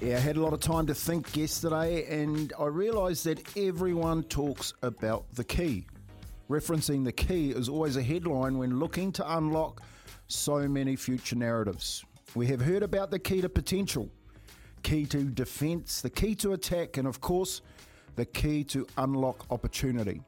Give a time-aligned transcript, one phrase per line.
[0.00, 4.22] Yeah, I had a lot of time to think yesterday, and I realised that everyone
[4.22, 5.86] talks about the key.
[6.48, 9.82] Referencing the key is always a headline when looking to unlock
[10.28, 12.04] so many future narratives.
[12.36, 14.08] We have heard about the key to potential,
[14.84, 17.60] key to defence, the key to attack, and of course,
[18.14, 20.22] the key to unlock opportunity.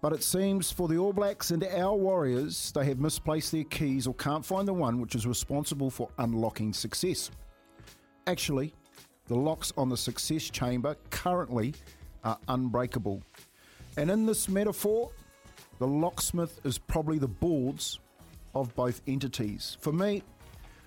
[0.00, 4.08] But it seems for the All Blacks and our Warriors, they have misplaced their keys
[4.08, 7.30] or can't find the one which is responsible for unlocking success.
[8.26, 8.74] Actually,
[9.28, 11.74] the locks on the success chamber currently
[12.24, 13.22] are unbreakable.
[13.96, 15.10] And in this metaphor,
[15.78, 17.98] the locksmith is probably the boards
[18.54, 19.76] of both entities.
[19.80, 20.22] For me,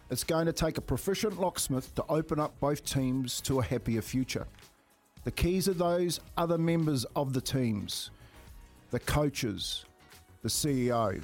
[0.10, 4.02] it's going to take a proficient locksmith to open up both teams to a happier
[4.02, 4.48] future.
[5.24, 8.12] The keys are those other members of the teams
[8.92, 9.86] the coaches,
[10.42, 11.22] the CEO,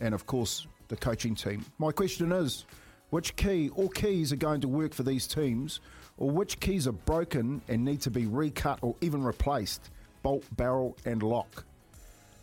[0.00, 1.64] and of course the coaching team.
[1.78, 2.66] My question is
[3.10, 5.80] which key or keys are going to work for these teams,
[6.16, 9.90] or which keys are broken and need to be recut or even replaced,
[10.22, 11.64] bolt, barrel, and lock?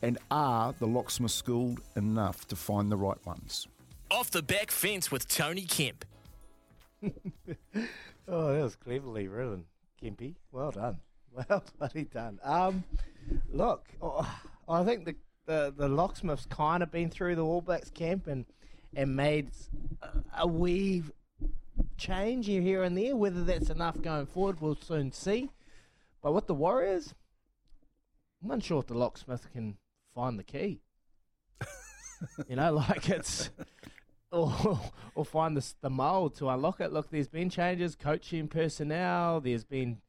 [0.01, 3.67] And are the locksmiths schooled enough to find the right ones?
[4.11, 6.05] Off the back fence with Tony Kemp.
[8.27, 9.65] Oh, that was cleverly written,
[10.01, 10.35] Kempy.
[10.51, 10.97] Well done.
[11.49, 12.39] Well bloody done.
[12.43, 12.85] Um,
[13.51, 14.25] look, oh,
[14.69, 15.15] I think the,
[15.45, 18.45] the the locksmiths kind of been through the All Blacks camp and
[18.95, 19.51] and made
[20.37, 21.03] a, wee
[21.97, 23.15] change here and there.
[23.15, 25.49] Whether that's enough going forward, we'll soon see.
[26.21, 27.13] But with the Warriors,
[28.43, 29.77] I'm unsure if the locksmith can
[30.13, 30.81] find the key.
[32.47, 33.49] you know, like it's
[34.31, 34.79] or,
[35.15, 36.91] or find the, the mold to unlock it.
[36.91, 39.39] Look, there's been changes, coaching personnel.
[39.39, 39.99] There's been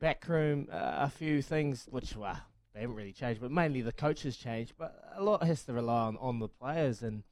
[0.00, 2.38] backroom, uh, a few things which well,
[2.74, 4.74] they haven't really changed, but mainly the coaches changed.
[4.78, 7.02] But a lot has to rely on, on the players.
[7.02, 7.24] And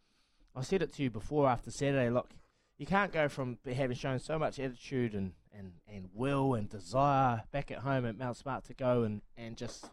[0.59, 2.11] I said it to you before after Saturday.
[2.11, 2.31] Look,
[2.79, 7.43] you can't go from having shown so much attitude and, and, and will and desire
[7.53, 9.89] back at home at Mount Smart to go and, and just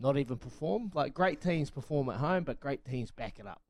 [0.00, 0.90] not even perform.
[0.94, 3.60] Like great teams perform at home, but great teams back it up.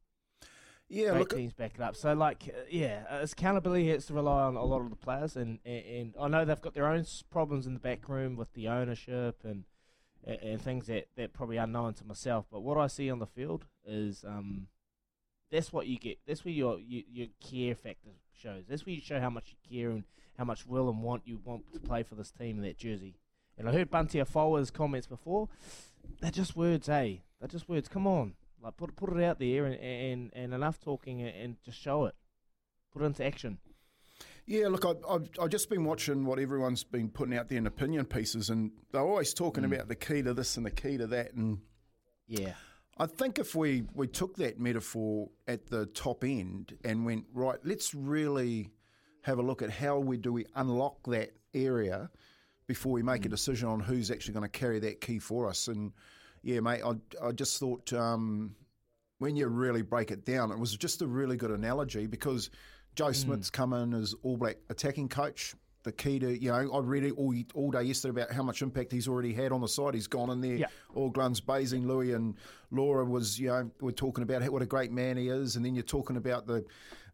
[0.89, 1.97] Yeah, great teams back it up.
[1.97, 4.97] So like, uh, yeah, uh, it's accountability has to rely on a lot of the
[4.97, 8.37] players, and, and, and I know they've got their own problems in the back room
[8.37, 9.65] with the ownership and
[10.25, 12.47] and, and things that that probably unknown to myself.
[12.51, 14.69] But what I see on the field is um,
[15.51, 16.19] that's what you get.
[16.27, 18.65] That's where your your, your care factor shows.
[18.69, 20.05] That's where you show how much you care and
[20.37, 23.17] how much will and want you want to play for this team in that jersey.
[23.57, 25.49] And I heard Bunty Afoa's comments before.
[26.21, 27.17] They're just words, eh?
[27.41, 27.89] They're just words.
[27.89, 31.57] Come on, like put put it out there and and, and enough talking and, and
[31.65, 32.15] just show it.
[32.93, 33.59] Put it into action.
[34.47, 37.67] Yeah, look, I, I've, I've just been watching what everyone's been putting out there in
[37.67, 41.07] opinion pieces, and they're always talking about the key to this and the key to
[41.09, 41.35] that.
[41.35, 41.59] And
[42.27, 42.55] Yeah.
[42.99, 47.59] I think if we, we took that metaphor at the top end and went, right,
[47.65, 48.71] let's really
[49.23, 52.11] have a look at how we do we unlock that area
[52.67, 55.69] before we make a decision on who's actually going to carry that key for us.
[55.69, 55.93] And
[56.43, 58.55] yeah, mate, I, I just thought um,
[59.19, 62.51] when you really break it down, it was just a really good analogy because
[62.95, 65.55] Joe Smith's come in as All Black attacking coach.
[65.85, 68.63] The key to you know I read it all all day yesterday about how much
[68.63, 69.95] impact he's already had on the side.
[69.95, 70.67] He's gone in there, Yeah.
[70.95, 71.87] all guns blazing.
[71.87, 72.35] Louis and
[72.71, 75.75] Laura was you know we're talking about what a great man he is, and then
[75.75, 76.65] you're talking about the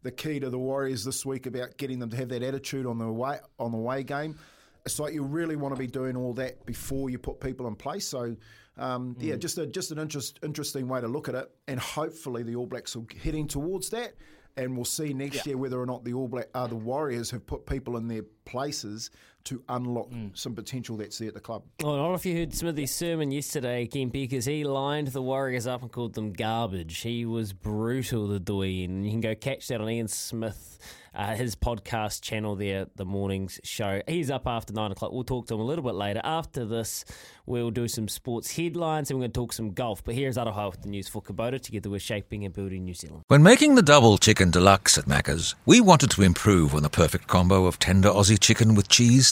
[0.03, 2.97] the key to the Warriors this week about getting them to have that attitude on
[2.97, 4.37] the way on the way game.
[4.85, 7.75] It's like you really want to be doing all that before you put people in
[7.75, 8.07] place.
[8.07, 8.35] So.
[8.77, 12.43] Um, Yeah, just a, just an interest, interesting way to look at it, and hopefully
[12.43, 14.15] the All Blacks are heading towards that
[14.57, 17.45] and we'll see next year whether or not the All Black, uh, the Warriors have
[17.45, 19.11] put people in their places
[19.45, 21.63] to unlock some potential that's there at the club.
[21.81, 25.21] Well, I don't know if you heard Smithy's sermon yesterday again, because he lined the
[25.21, 26.99] Warriors up and called them garbage.
[26.99, 30.79] He was brutal, the Doi, and you can go catch that on Ian Smith,
[31.13, 34.01] uh, his podcast channel there, the morning's show.
[34.07, 35.11] He's up after nine o'clock.
[35.11, 36.21] We'll talk to him a little bit later.
[36.23, 37.05] After this,
[37.45, 40.03] we'll do some sports headlines and we're going to talk some golf.
[40.03, 43.23] But here's Aroha with the news for Kubota, together with Shaping and Building New Zealand.
[43.27, 47.27] When making the double chicken deluxe at Macca's, we wanted to improve on the perfect
[47.27, 49.31] combo of tender Aussie chicken with cheese,